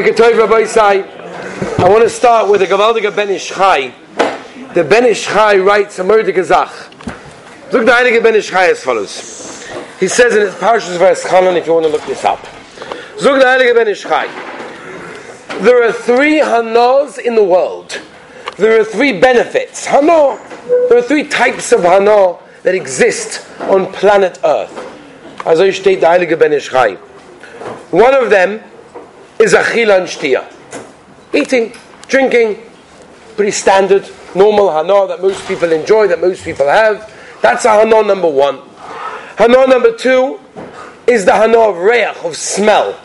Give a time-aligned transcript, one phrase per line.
[0.00, 3.92] I want to start with the Gavaldiga Ben Ish Chai.
[4.72, 6.92] The Ben Ish Chai writes a murder gazach.
[7.72, 9.66] Look the Heilige Ben Ish Chai as follows.
[9.98, 12.38] He says in his Parashas verse Chanan, if you want to look this up.
[13.18, 13.92] Zug the Heilige Ben.
[15.64, 18.00] There are three hanos in the world.
[18.56, 19.84] There are three benefits.
[19.84, 20.38] Hano.
[20.88, 25.44] There are three types of hano that exist on planet Earth.
[25.44, 26.94] As I state the Heilige Ben Ish Chai.
[27.90, 28.62] One of them
[29.38, 30.44] is achila and shtia.
[31.32, 31.72] Eating,
[32.08, 32.62] drinking,
[33.36, 37.12] pretty standard, normal hana that most people enjoy, that most people have.
[37.40, 38.60] That's a hana number one.
[39.36, 40.40] Hana number two
[41.06, 42.98] is the hana of reach, of smell.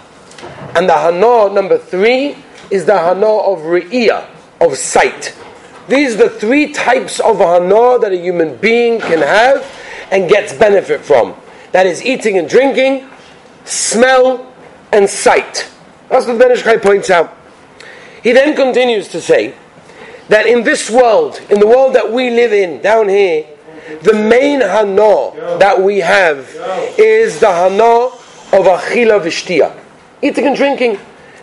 [0.75, 2.35] And the hana number three
[2.71, 4.25] is the hana of re'iyah,
[4.59, 5.35] of sight.
[5.87, 9.65] These are the three types of hana that a human being can have
[10.11, 11.35] and gets benefit from.
[11.73, 13.07] That is eating and drinking,
[13.65, 14.51] smell,
[14.91, 15.69] and sight.
[16.13, 17.35] That's what Ben Ish Chai points out.
[18.21, 19.55] He then continues to say
[20.27, 23.47] that in this world, in the world that we live in, down here,
[24.03, 26.47] the main hana that we have
[26.99, 28.09] is the hana
[28.55, 29.75] of achila v'shtia,
[30.21, 30.99] eating and drinking.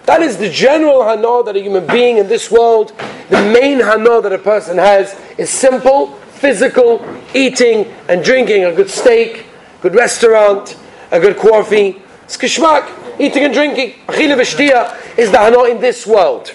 [0.06, 2.92] That is the general hana that a human being in this world,
[3.28, 8.88] the main hana that a person has is simple, physical, eating and drinking a good
[8.88, 9.46] steak,
[9.82, 10.78] good restaurant,
[11.10, 12.00] a good coffee.
[12.30, 13.94] It's kishmak, eating and drinking.
[14.06, 16.54] Achila v'shtia is the hana in this world.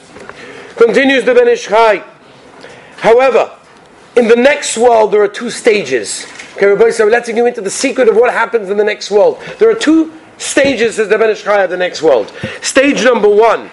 [0.78, 2.02] Continues the Ben Ish Chai.
[2.96, 3.52] However,
[4.16, 6.26] in the next world there are two stages.
[6.56, 9.38] Okay, Rabbi so letting you into the secret of what happens in the next world.
[9.60, 12.32] There are two stages, says the Ben Ish Chai, of the next world.
[12.62, 13.70] Stage number one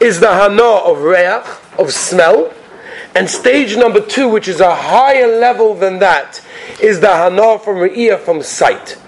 [0.00, 1.46] is the hana of reach,
[1.78, 2.52] of smell.
[3.14, 6.44] And stage number two, which is a higher level than that,
[6.82, 8.98] is the hana from re'iyah, from sight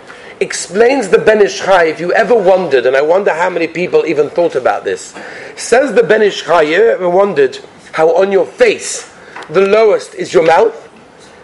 [0.41, 4.07] explains the Ben Ish Chai, if you ever wondered, and I wonder how many people
[4.07, 5.15] even thought about this,
[5.55, 7.59] says the Ben Ish Chai, you ever wondered
[7.93, 9.15] how on your face
[9.51, 10.89] the lowest is your mouth,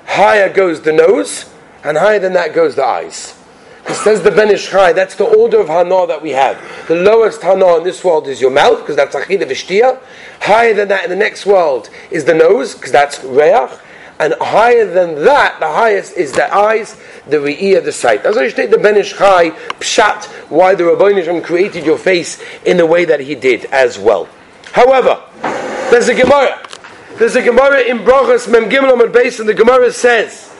[0.07, 1.53] higher goes the nose,
[1.85, 3.39] and higher than that goes the eyes.
[3.89, 6.61] It says the Ben Ish Chai, that's the order of Hana that we have.
[6.89, 10.01] The lowest Hana in this world is your mouth, because that's Achila Vishtia.
[10.41, 13.79] Higher than that in the next world is the nose, because that's Reach
[14.19, 16.97] and higher than that, the highest is the eyes,
[17.27, 18.25] the re'iyah, the sight.
[18.25, 19.51] As I state the Ben Ish Chai,
[19.81, 24.29] pshat, why the Rabbi created your face in the way that he did as well.
[24.73, 25.23] However,
[25.91, 26.63] there's a Gemara.
[27.19, 30.55] There's a Gemara in Brochus Mem Gimel and Beis, and the Gemara says,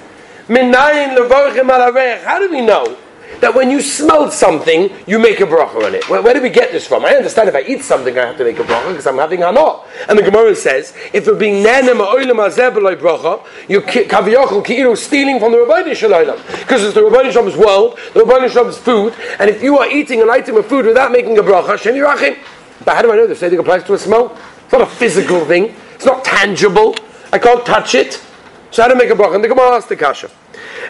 [0.49, 2.97] Minayin levorchim al How do we know
[3.41, 6.09] that when you smell something, you make a bracha on it.
[6.09, 7.05] Where, where, do we get this from?
[7.05, 9.41] I understand if I eat something, I have to make a bracha because I'm having
[9.41, 9.81] hana.
[10.09, 15.53] And the Gemara says, if you're being nenem oilam azebeloi bracha, you kaviyachol stealing from
[15.53, 16.39] the Rabbi Shalom.
[16.61, 20.23] Because it's the Rabbi Shalom's world, the Rabbi Shalom's food, and if you are eating
[20.23, 22.39] an item of food without making a bracha, shem yirachim.
[22.85, 23.41] But how do I know this?
[23.41, 24.37] Say applies to a smell?
[24.65, 25.75] It's not a physical thing.
[25.95, 26.97] It's not tangible.
[27.33, 28.23] I can't touch it.
[28.71, 29.37] So how to make a bracha?
[29.37, 30.31] And the Gemara asks the kasha.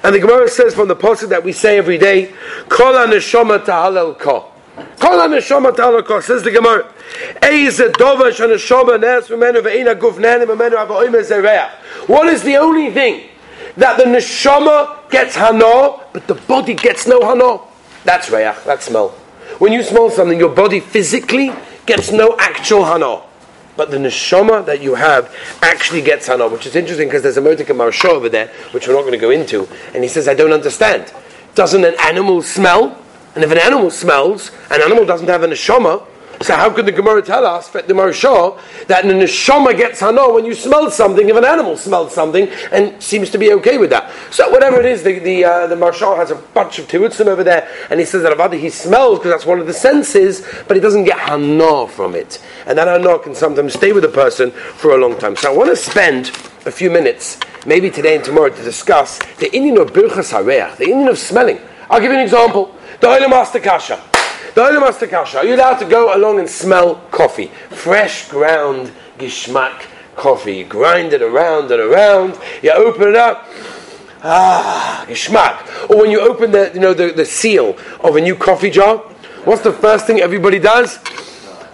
[0.02, 2.32] And the Gemara says from the pasuk that we say every day,
[2.68, 4.52] Kol neshama tahalel ko.
[5.00, 6.20] Kol neshama tahalel ko.
[6.20, 6.84] Says the Gemara,
[7.42, 11.70] Eiz dova shaneshama nes v'menu ve'ina guf nanim v'menu ava'oime zereach.
[12.08, 13.28] What is the only thing
[13.76, 17.60] that the neshama gets hana, but the body gets no hana?
[18.04, 19.10] That's reach, that smell.
[19.58, 21.52] When you smell something, your body physically
[21.86, 23.25] gets no actual hana
[23.76, 27.42] but the neshama that you have actually gets hana, which is interesting because there's a
[27.42, 30.34] Modik Maharsha over there, which we're not going to go into, and he says, I
[30.34, 31.12] don't understand.
[31.54, 33.02] Doesn't an animal smell?
[33.34, 36.06] And if an animal smells, an animal doesn't have a neshama,
[36.42, 40.44] so how could the Gemara tell us, the Maharsha, that the neshama gets hana when
[40.44, 44.12] you smell something if an animal smells something and seems to be okay with that?
[44.30, 47.42] So whatever it is, the the, uh, the Maharsha has a bunch of tirutzim over
[47.42, 50.76] there, and he says that about he smells because that's one of the senses, but
[50.76, 54.50] he doesn't get hana from it, and that hana can sometimes stay with a person
[54.50, 55.36] for a long time.
[55.36, 56.28] So I want to spend
[56.66, 60.84] a few minutes, maybe today and tomorrow, to discuss the Indian of birchas hareach, the
[60.84, 61.60] Indian of smelling.
[61.88, 62.74] I'll give you an example.
[63.00, 64.15] The Olam Master Kasha.
[64.56, 67.48] Kasha, are you allowed to go along and smell coffee?
[67.68, 69.84] Fresh ground gishmak
[70.16, 70.56] coffee.
[70.56, 73.46] You grind it around and around, you open it up.
[74.22, 75.90] Ah, gishmak.
[75.90, 78.96] Or when you open the, you know, the, the seal of a new coffee jar,
[79.44, 81.00] what's the first thing everybody does?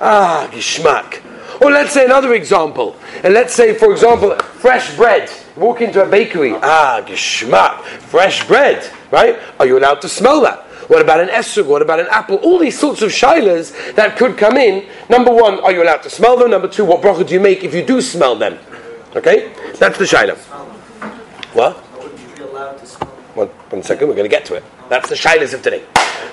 [0.01, 1.23] Ah, gishmak.
[1.63, 2.97] Or let's say another example.
[3.23, 5.31] And let's say, for example, fresh bread.
[5.57, 6.55] walk into a bakery.
[6.57, 7.85] Ah, gishmak.
[8.11, 9.39] Fresh bread, right?
[9.61, 10.62] Are you allowed to smell that?
[10.93, 11.65] What about an esrog?
[11.65, 12.37] What about an apple?
[12.37, 14.87] All these sorts of shilas that could come in.
[15.09, 16.51] Number one, are you allowed to smell them?
[16.51, 18.59] Number two, what bracha do you make if you do smell them?
[19.17, 19.55] Okay?
[19.79, 20.37] That's the shilah.
[21.55, 21.79] What?
[23.35, 24.65] One, one second, we're going to get to it.
[24.91, 25.83] That's the shilas of today.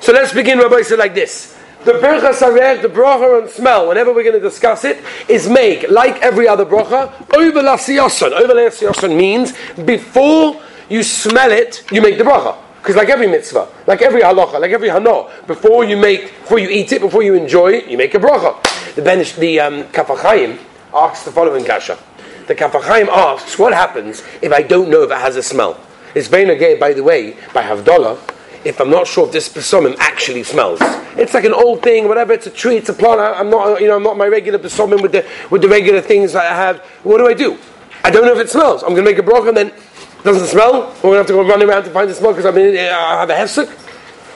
[0.02, 1.58] So let's begin, Rabbi said like this.
[1.86, 5.90] The Birchas Hareach, the bracha on smell, whenever we're going to discuss it, is make,
[5.90, 8.34] like every other bracha, over lasiyoson.
[8.34, 9.54] Over lasiyoson means
[9.86, 12.58] before you smell it, you make the bracha.
[12.80, 16.70] Because like every mitzvah, like every halacha, like every hano, before you make, before you
[16.70, 18.56] eat it, before you enjoy it, you make a bracha.
[18.96, 20.58] The Benish, the um, Kaf HaChaim
[20.94, 22.00] asks the following kasha.
[22.48, 25.80] The Kaf HaChaim asks, what happens if I don't know if it has a smell?
[26.16, 28.18] It's very negay, by the way, by Havdalah,
[28.66, 30.80] if I'm not sure if this besomim actually smells.
[31.16, 32.34] It's like an old thing, whatever.
[32.34, 33.20] It's a tree, it's a plant.
[33.20, 36.02] I, am not, you know, I'm not my regular besomim with the with the regular
[36.02, 36.80] things that I have.
[37.04, 37.58] What do I do?
[38.04, 38.82] I don't know if it smells.
[38.84, 39.74] I'm going to make a bracha, and then
[40.24, 40.94] doesn't smell.
[40.98, 42.76] We're going to have to go run around to find the smell because I mean
[42.76, 43.88] uh, I have a hefsek.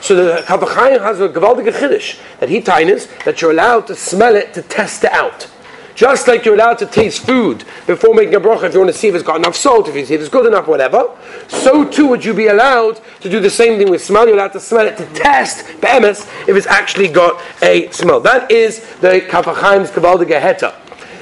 [0.01, 3.95] So the Kaf HaChaim has a gewaldige chiddush that he tines that you're allowed to
[3.95, 5.49] smell it to test it out.
[5.95, 8.97] Just like you're allowed to taste food before making a bracha if you want to
[8.97, 11.15] see if it's got enough salt, if you see if it's good enough, whatever,
[11.47, 14.25] so too would you be allowed to do the same thing with smell.
[14.25, 18.19] You're allowed to smell it to test be'emes if it's actually got a smell.
[18.19, 20.73] That is the Kaf HaChaim's Kavaldige Heta.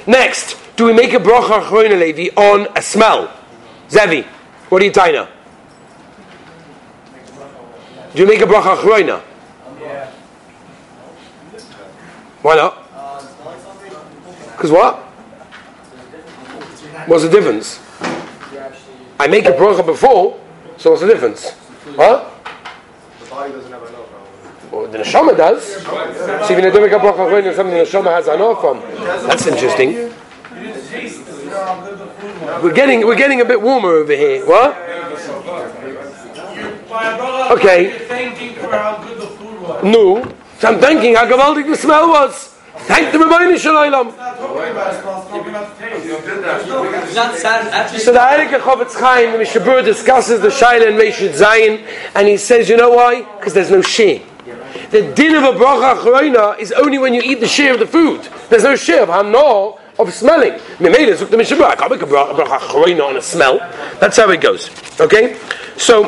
[0.06, 3.32] Next, do we make a bracha on a smell?
[3.90, 4.26] Zevi,
[4.72, 5.26] what do you tying
[8.14, 9.20] Do you make a bracha chroina?
[12.40, 12.78] Why not?
[12.94, 13.20] Uh,
[14.56, 14.96] because what?
[17.06, 17.80] What's the difference?
[19.20, 20.40] I make a bracha before,
[20.78, 21.50] so what's the difference?
[21.96, 22.30] Huh?
[23.20, 24.72] The body doesn't have enough.
[24.72, 25.82] Well, the neshama does.
[25.84, 28.80] So even if you don't make a bracha when something the neshama has enough from,
[29.28, 30.11] that's interesting.
[32.62, 34.44] We're getting we're getting a bit warmer over here.
[34.46, 34.76] What?
[37.52, 38.06] Okay.
[39.82, 40.34] No.
[40.58, 42.48] So I'm thinking how gewaltig the smell was.
[42.86, 44.10] Thank the Rabbeinu Shalom.
[48.00, 52.36] So the Heilige Chofetz Chaim, the Mishabur discusses the Shaila and Reshit Zayin, and he
[52.36, 53.22] says, you know why?
[53.38, 54.20] Because there's no share.
[54.90, 57.86] The din of a bracha choroina is only when you eat the share of the
[57.86, 58.28] food.
[58.48, 60.52] There's no share of hano of smelling.
[60.78, 63.58] Mimele zuk the I can't make a bracha choroina on a smell.
[64.00, 64.70] That's how it goes.
[65.00, 65.38] Okay?
[65.76, 66.04] So,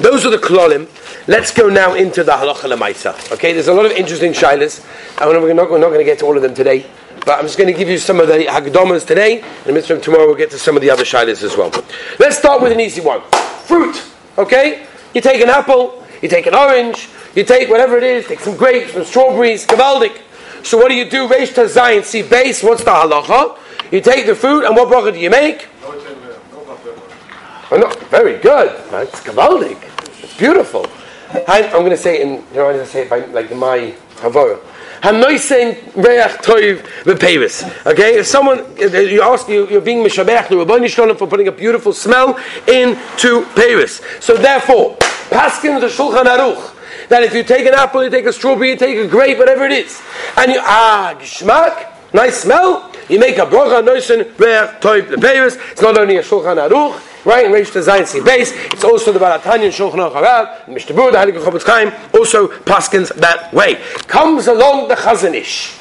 [0.00, 0.88] those are the klolim.
[1.28, 3.32] Let's go now into the halacha lemaisa.
[3.32, 4.84] Okay, there's a lot of interesting shilas.
[5.20, 6.84] We're not, we're not going to get to all of them today,
[7.24, 10.00] but I'm just going to give you some of the hagdomas today, and in the
[10.00, 11.70] tomorrow we'll get to some of the other shilas as well.
[12.18, 13.22] Let's start with an easy one:
[13.66, 14.02] fruit.
[14.36, 14.84] Okay,
[15.14, 18.56] you take an apple, you take an orange, you take whatever it is, take some
[18.56, 20.18] grapes, some strawberries, kavaldik.
[20.62, 21.28] So what do you do?
[21.28, 22.04] Reish Zion.
[22.04, 22.62] see base.
[22.62, 23.58] What's the halacha?
[23.90, 25.68] You take the food, and what bracha do you make?
[27.70, 28.70] Oh, no, very good.
[28.92, 29.78] It's kavaldik.
[30.22, 30.86] It's beautiful.
[31.48, 33.94] I'm going to say in, you know, I'm going to say it by, like my
[34.16, 34.58] Havara.
[35.02, 37.86] Hanoisen reach toiv v'pevis.
[37.86, 41.52] Okay, if someone you ask you, you're being mishabech the Rabbani Shalom for putting a
[41.52, 42.38] beautiful smell
[42.68, 44.00] into peiros.
[44.22, 44.96] So therefore,
[45.28, 46.71] paskin the Shulchan Aruch
[47.12, 49.66] that if you take an apple, you take a strawberry, you take a grape, whatever
[49.66, 50.00] it is,
[50.38, 55.58] and you ah gishmak, nice smell, you make a bracha noisen reach toiv the peiros.
[55.72, 57.08] It's not only a Shulchan Aruch.
[57.24, 58.52] Right in Reish Zayin Si base.
[58.72, 63.52] It's also the Balatanya and Shulchan Aruch the Mishnah Heilige Chofetz Chaim also paskins that
[63.52, 63.76] way.
[64.08, 65.78] Comes along the Chazon Ish,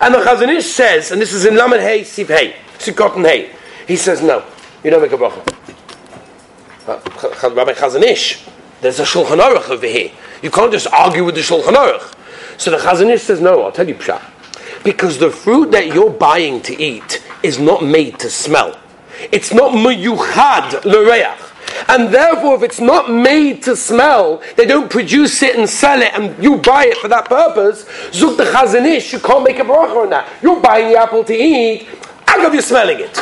[0.00, 3.54] and the Chazon Ish says, and this is in Lamed Hey Siv Hey Sikotten Hey.
[3.86, 4.42] He says, no,
[4.82, 5.42] you don't make a bracha.
[6.88, 8.44] Uh, Rabbi Chazon Ish,
[8.80, 10.10] there's a Shulchan Aruch over here.
[10.42, 12.14] You can't just argue with the Shulchan Aruch.
[12.58, 14.22] So the Chazon Ish says, no, I'll tell you pshat.
[14.82, 18.78] Because the fruit that you're buying to eat is not made to smell.
[19.32, 21.50] It's not muyuchad l'reach.
[21.88, 26.12] And therefore, if it's not made to smell, they don't produce it and sell it,
[26.14, 27.84] and you buy it for that purpose.
[28.10, 30.28] Zuk the Chazon Ish, you can't make a bracha on that.
[30.42, 31.86] You're buying the apple to eat.
[32.26, 33.19] Agav, you're smelling it.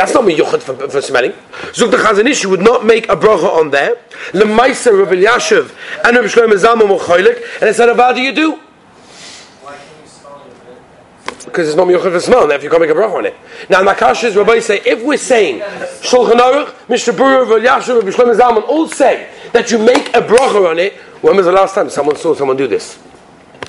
[0.00, 1.32] That's not miyuchad for, for smelling.
[1.72, 3.96] Zuk the Chazon Ish, you would not make a bracha on there.
[4.32, 5.74] Lemaisa Rav Yashiv
[6.06, 8.58] and Rav Shlomo Zalman Mocholik, and they said, how do you do?
[11.44, 13.36] because it's not miyuchad for smell, and therefore you can't make a bracha on it.
[13.68, 18.88] Now, Nakash's Rabbi say, if we're saying Shulchan Aruch, Mishnah Berurah, Yashu, Shlomo Zalman all
[18.88, 22.34] say that you make a bracha on it, when was the last time someone saw
[22.34, 22.98] someone do this?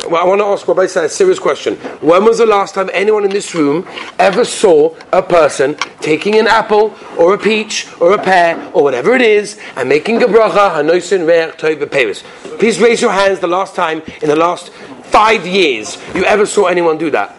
[0.10, 1.76] Well, I want to ask Rabbi say a serious question.
[2.02, 6.48] When was the last time anyone in this room ever saw a person taking an
[6.48, 10.72] apple or a peach or a pear or whatever it is and making a bracha,
[10.72, 15.98] hanoisin re'er toiv Please raise your hands the last time in the last five years
[16.16, 17.36] you ever saw anyone do that.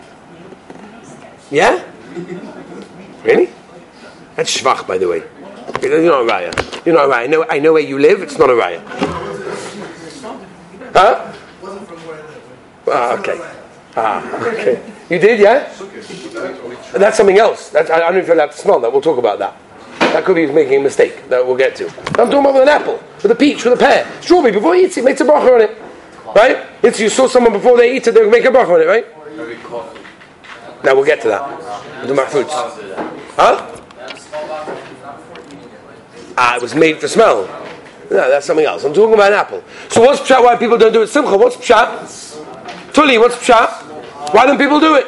[1.50, 1.84] Yeah?
[3.24, 3.50] Really?
[4.36, 5.22] That's shvach, by the way.
[5.82, 6.86] You're not a raya.
[6.86, 7.24] You're not a raya.
[7.24, 8.22] I know, I know where you live.
[8.22, 8.80] It's not a raya.
[10.92, 11.32] Huh?
[12.88, 13.38] Ah, okay.
[13.96, 14.82] Ah, okay.
[15.10, 15.72] You did, yeah?
[16.92, 17.70] That's something else.
[17.70, 18.92] That's, I don't know if you're allowed to smell that.
[18.92, 19.56] We'll talk about that.
[19.98, 21.86] That could be making a mistake that we'll get to.
[21.86, 24.06] I'm talking about with an apple, with a peach, with a pear.
[24.20, 25.80] Strawberry, before he eats it, makes a bracha on it.
[26.34, 26.66] Right?
[26.82, 29.06] It's you saw someone before they eat it, they make a bracha on it, right?
[30.84, 32.06] Now we'll get to that.
[32.06, 32.52] Do my fruits.
[32.52, 33.80] Huh?
[36.36, 37.46] Ah, it was made for smell.
[38.10, 38.84] No, that's something else.
[38.84, 39.64] I'm talking about an apple.
[39.88, 40.42] So what's pshat?
[40.42, 41.06] Why people don't do it?
[41.06, 41.36] Simcha.
[41.36, 42.06] What's pshat?
[42.92, 43.18] Tuli.
[43.18, 43.70] What's pshat?
[44.34, 45.06] Why don't people do it?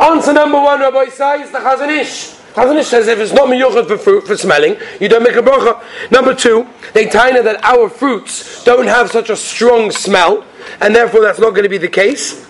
[0.00, 2.34] Answer number one, Rabbi says the Chazon Ish.
[2.54, 5.42] Chazon Ish says if it's not miyuchat for fruit for smelling, you don't make a
[5.42, 5.82] bracha.
[6.10, 10.44] Number two, they tell that our fruits don't have such a strong smell,
[10.80, 12.48] and therefore that's not going to be the case.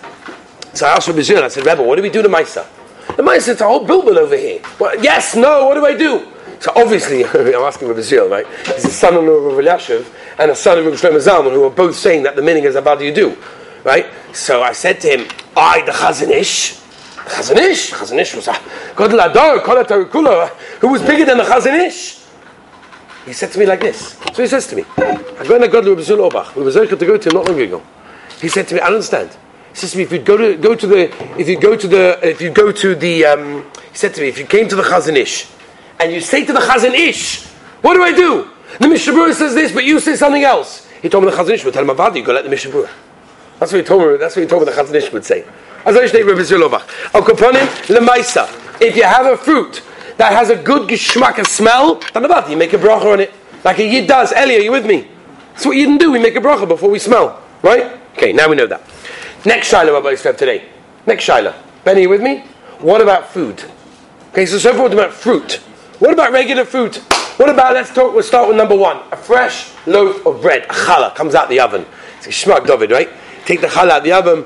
[0.73, 2.67] So I asked Rabbi I said, Rebbe, what do we do to Maisa?
[3.15, 4.61] The Maisa, it's a whole bilbil over here.
[4.79, 6.31] Well, yes, no, what do I do?
[6.59, 8.45] So obviously, I'm asking Rabbi Zion, right?
[8.65, 11.69] He's a son-in-law of Rabbi Yashiv and a son of Rabbi Shlomo Zalman, who are
[11.69, 13.37] both saying that the meaning is about you do,
[13.85, 14.07] right?
[14.33, 18.53] So I said to him, I, the Chazon Ish, Chazon Ish, Chazon Ish was a
[18.97, 20.49] Godel Adar, Kula
[20.79, 22.25] who was bigger than the Chazon Ish.
[23.25, 24.19] He said to me like this.
[24.33, 26.55] So he says to me, I go in a Godel Rabbi Obach.
[26.55, 27.81] We were to go to him not long ago.
[28.41, 29.31] He said to me, I understand.
[29.71, 31.87] He says to me, if you go to go to the if you go to
[31.87, 34.75] the if you go to the um, he said to me, if you came to
[34.75, 35.47] the Chazon Ish
[35.99, 37.45] and you say to the Chazon Ish,
[37.81, 38.49] what do I do?
[38.79, 40.87] The Mishnah says this, but you say something else.
[41.01, 42.87] He told me the Chazon Ish would tell him about you go let the Mishnah
[43.59, 44.17] That's what he told me.
[44.17, 45.45] That's what he told me the Chazon Ish would say.
[45.85, 47.13] As I say, Rabbi Zilovach.
[47.13, 48.49] Al kaponim lemaisa.
[48.81, 49.81] If you have a fruit
[50.17, 53.33] that has a good geschmack and smell, then about you make a bracha on it,
[53.63, 54.31] like a yid does.
[54.33, 55.07] Eli, are you with me?
[55.53, 56.11] That's what Yidden do.
[56.11, 57.97] We make a bracha before we smell, right?
[58.13, 58.81] Okay, now we know that.
[59.45, 60.65] Next Shiloh Rabbi Yisrael today.
[61.05, 61.53] Next Shiloh.
[61.83, 62.39] Benny, you with me?
[62.79, 63.63] What about food?
[64.31, 65.53] Okay, so so far about fruit.
[65.99, 66.97] What about regular fruit?
[67.37, 68.97] What about, let's talk, we'll start with number one.
[69.11, 70.63] A fresh loaf of bread.
[70.63, 71.85] A challah comes out the oven.
[72.17, 73.09] It's a shmak David, right?
[73.45, 74.45] Take the challah the oven.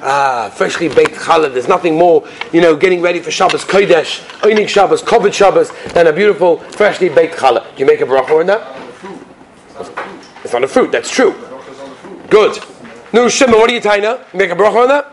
[0.00, 1.52] Ah, freshly baked challah.
[1.52, 6.06] There's nothing more, you know, getting ready for Shabbos Kodesh, Einig Shabbos, Kovet Shabbos, than
[6.06, 7.64] a beautiful, freshly baked challah.
[7.74, 8.76] Do you make a bracha on that?
[10.44, 11.34] It's not a fruit, that's true.
[12.30, 12.58] Good.
[13.12, 14.32] No, Shimon, what are you tying up?
[14.34, 15.12] Make a bracha on that?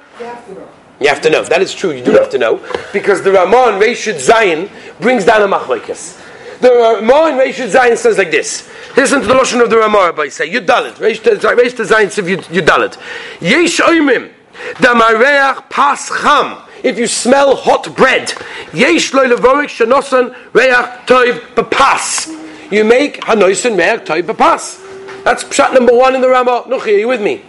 [1.00, 1.44] You have to know.
[1.44, 1.92] That is true.
[1.92, 4.70] You do have to know because the Ramon Reshut Zion
[5.02, 6.22] brings down a machlekes.
[6.62, 8.70] The Ramon Reshut Zion says like this.
[8.96, 10.94] Listen to the lashon of the Ramon by say Yudalit.
[10.94, 12.98] Reshut Zion says Yudalit.
[13.42, 14.32] Yesh oimim
[14.76, 16.62] damareach pas cham.
[16.82, 18.34] If you smell hot bread,
[18.74, 20.72] yesh lo levorik shenosan reach
[21.08, 22.72] toiv bepas.
[22.72, 24.82] You make hanoisen reach toiv bepas.
[25.26, 26.64] That's pshat number one in the Ramah.
[26.68, 27.44] Nuchi, are you with me?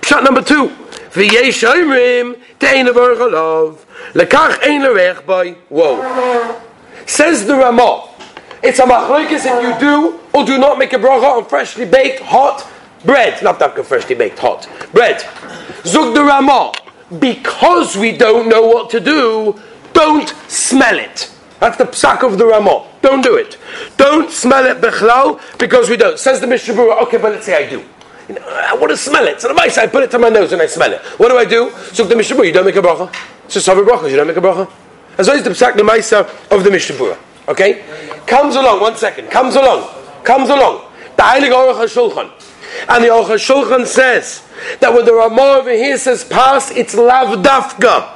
[0.00, 0.70] Pshat number two.
[1.10, 3.78] V'yesh oimrim te'ein avorach alav.
[4.14, 5.52] Lekach ein lerech boy.
[5.68, 6.60] Whoa.
[7.06, 8.08] Says the Ramah.
[8.60, 12.20] It's a machlokes if you do or do not make a bracha on freshly baked
[12.20, 12.68] hot
[13.04, 13.42] bread.
[13.42, 15.20] Not that freshly baked hot bread.
[15.84, 16.72] Zug the Ramah.
[17.18, 19.60] Because we don't know what to do,
[19.92, 21.30] don't smell it.
[21.60, 22.86] That's the psak of the Ramah.
[23.02, 23.58] Don't do it.
[23.96, 26.18] Don't smell it bechlal because we don't.
[26.18, 27.84] Says the Mishnah Okay, but let's say I do.
[28.28, 29.40] You know, I want to smell it.
[29.40, 31.00] So the mice, I put it to my nose and I smell it.
[31.18, 31.70] What do I do?
[31.92, 33.14] So the Mishnah you don't make a bracha.
[33.48, 34.70] So Savir bracha, you don't make a bracha.
[35.18, 37.16] As well as the psak the Maisa of the Mishnah
[37.48, 37.84] Okay?
[38.26, 39.30] Comes along, one second.
[39.30, 40.03] Comes along.
[40.24, 40.90] Comes along.
[41.16, 42.30] The Heilige Aruch HaShulchan.
[42.88, 44.42] And the Aruch HaShulchan says
[44.80, 48.10] that when the Ramah over here says pass, it's lav dafka.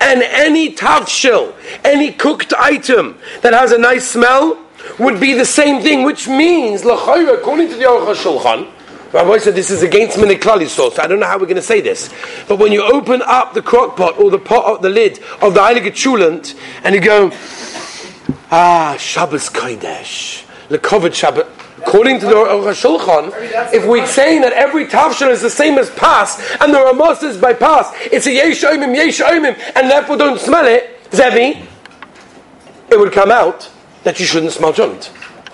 [0.00, 4.62] And any tafshil, any cooked item that has a nice smell,
[4.98, 8.72] would be the same thing, which means, according to the Aruch HaShulchan,
[9.12, 11.80] Rabbi said this is against Miniklali so I don't know how we're going to say
[11.80, 12.12] this.
[12.48, 15.60] But when you open up the crock pot or the pot, the lid of the
[15.60, 17.30] Heilige Chulant, and you go,
[18.50, 21.46] ah, Shabbos Kodesh, Lekovet Shabbat,
[21.78, 23.32] According to the Shulchan,
[23.72, 27.36] if we're saying that every tafshil is the same as pas, and the Ramos is
[27.36, 31.64] by pas, it's a yesh oimim, yesh oimim, and therefore don't smell it, Zevi,
[32.90, 33.70] it would come out
[34.04, 35.04] that you shouldn't smell joint.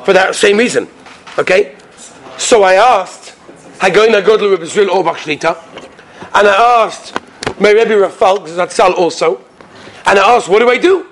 [0.04, 0.88] For that same reason.
[1.38, 1.76] Okay?
[2.38, 3.34] So I asked,
[3.80, 5.60] I go in a Godel Rebbe Zril Auerbach Shlita,
[6.34, 7.18] and I asked
[7.60, 9.42] my Rebbe Rafal, that's also,
[10.06, 11.06] and I asked, what do I do?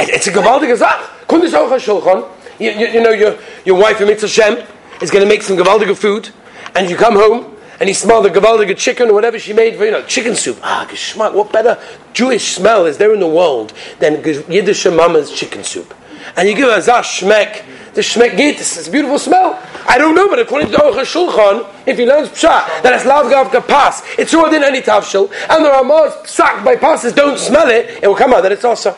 [0.00, 1.00] It's a gewaltige Sach.
[1.26, 4.66] Kundis Aruch Shulchan, you, you, you know, your, your wife, your mitzvah Shem,
[5.00, 6.30] is going to make some gavaldiga food,
[6.74, 9.84] and you come home, and you smell the gavaldiga chicken or whatever she made for,
[9.84, 10.58] you know, chicken soup.
[10.62, 11.78] Ah, geschmack, what better
[12.12, 15.94] Jewish smell is there in the world than Yiddish mama's chicken soup?
[16.36, 19.62] And you give her a shmek, the shmek git, it's a beautiful smell.
[19.88, 23.30] I don't know, but according to the Shulchan, if you learn pshat, that it's lav
[23.30, 27.68] gav pas, it's more than any tavshil, and the Ramah's psak by passes don't smell
[27.68, 28.96] it, it will come out that it's also.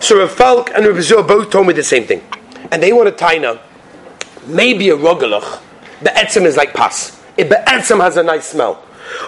[0.00, 2.22] So Rav Falk and Rav Zur both told me the same thing
[2.72, 3.60] and they want a taina,
[4.46, 5.60] maybe a rogalach,
[6.00, 7.20] the etzem is like pas.
[7.36, 8.82] It the etzem has a nice smell.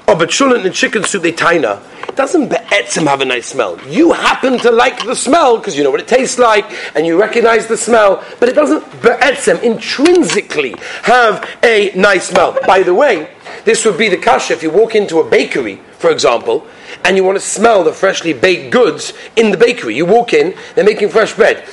[0.08, 1.82] Or but shulin and chicken soup they taina.
[2.16, 3.80] Doesn't be'etzim have a nice smell.
[3.88, 7.20] You happen to like the smell because you know what it tastes like and you
[7.20, 12.56] recognize the smell, but it doesn't be'etzim intrinsically have a nice smell.
[12.66, 13.28] By the way,
[13.64, 16.66] this would be the kasha if you walk into a bakery, for example,
[17.04, 19.96] and you want to smell the freshly baked goods in the bakery.
[19.96, 21.64] You walk in, they're making fresh bread.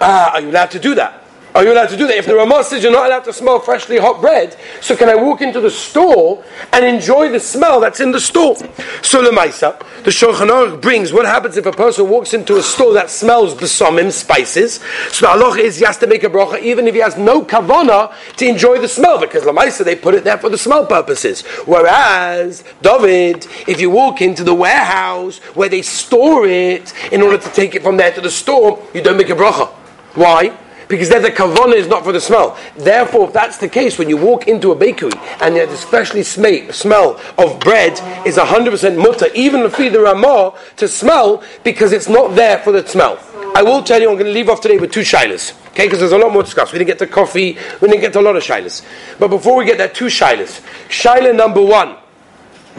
[0.00, 1.24] Ah, are you allowed to do that?
[1.54, 2.16] Are you allowed to do that?
[2.16, 5.16] If the Ramah says you're not allowed to smell freshly hot bread, so can I
[5.16, 8.54] walk into the store and enjoy the smell that's in the store?
[9.02, 12.92] So Lemaisa, the Shulchan Aruch brings what happens if a person walks into a store
[12.92, 14.74] that smells besamim, spices.
[15.10, 17.42] So the halach is he has to make a bracha even if he has no
[17.42, 21.40] kavana to enjoy the smell, because Lemaisa they put it there for the smell purposes.
[21.66, 27.48] Whereas David, if you walk into the warehouse where they store it in order to
[27.50, 29.74] take it from there to the store, you don't make a bracha.
[30.14, 30.56] Why?
[30.88, 32.58] because there the kavana is not for the smell.
[32.76, 36.70] Therefore, if that's the case, when you walk into a bakery and the especially sm-
[36.70, 37.92] smell of bread
[38.26, 42.72] is 100% mutter, even the feed the ramah to smell because it's not there for
[42.72, 43.18] the smell.
[43.54, 45.86] I will tell you, I'm going to leave off today with two shilas, okay?
[45.86, 46.72] Because there's a lot more to discuss.
[46.72, 48.84] We didn't get to coffee, we didn't get to a lot of shilas.
[49.18, 50.60] But before we get there, two shilas.
[50.88, 51.96] Shilah number one,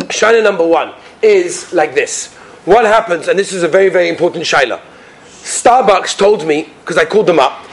[0.08, 2.34] shilah number one is like this.
[2.66, 4.80] What happens, and this is a very, very important shilah.
[5.44, 7.66] Starbucks told me, because I called them up,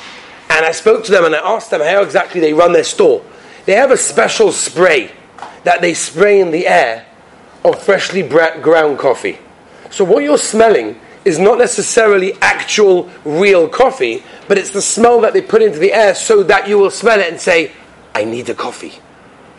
[0.48, 3.24] and I spoke to them and I asked them how exactly they run their store.
[3.66, 5.10] They have a special spray
[5.64, 7.06] that they spray in the air
[7.64, 9.38] of freshly ground coffee.
[9.90, 15.32] So what you're smelling is not necessarily actual real coffee, but it's the smell that
[15.32, 17.72] they put into the air so that you will smell it and say,
[18.14, 18.92] I need a coffee.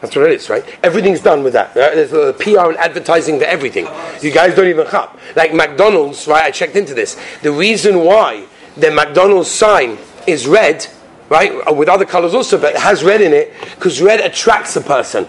[0.01, 0.63] That's what it is, right?
[0.83, 1.75] Everything's done with that.
[1.75, 1.95] Right?
[1.95, 3.87] There's a PR and advertising for everything.
[4.21, 5.17] You guys don't even chop.
[5.35, 6.43] Like McDonald's, right?
[6.43, 7.19] I checked into this.
[7.41, 10.85] The reason why the McDonald's sign is red,
[11.29, 14.75] right, uh, with other colors also, but it has red in it because red attracts
[14.75, 15.27] a person.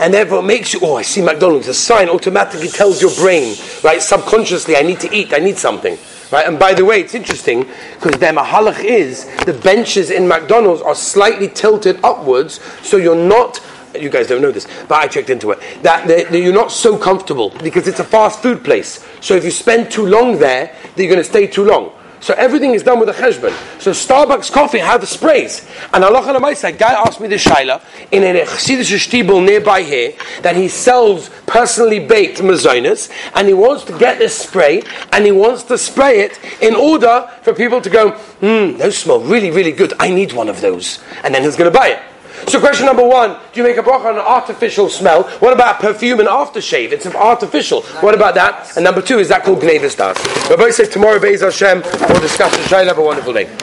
[0.00, 1.66] And therefore makes you, oh, I see McDonald's.
[1.66, 5.96] The sign automatically tells your brain, right, subconsciously, I need to eat, I need something.
[6.30, 6.46] Right?
[6.46, 10.94] And by the way, it's interesting because their mahalach is the benches in McDonald's are
[10.94, 13.60] slightly tilted upwards, so you're not
[14.00, 15.60] you guys don't know this, but I checked into it.
[15.82, 19.04] That, you're not so comfortable because it's a fast food place.
[19.20, 21.92] So if you spend too long there, you're going to stay too long.
[22.20, 23.52] So everything is done with a cheshbon.
[23.80, 25.66] So Starbucks coffee have sprays.
[25.92, 30.56] And Allah a guy asked me the shaila in a Chassidish shtibel nearby here that
[30.56, 35.62] he sells personally baked mazonas and he wants to get this spray and he wants
[35.64, 39.92] to spray it in order for people to go, hmm, those smell really, really good.
[40.00, 40.98] I need one of those.
[41.22, 42.02] And then he's going to buy it.
[42.48, 45.24] So question number one, do you make a bracha on an artificial smell?
[45.40, 46.92] What about perfume and aftershave?
[46.92, 47.82] It's artificial.
[48.00, 48.74] What about that?
[48.74, 50.16] And number two, is that called Gnevis Das?
[50.48, 52.78] Rabbi says tomorrow, Be'ez Hashem, we'll discuss the.
[52.78, 53.50] Have a wonderful day.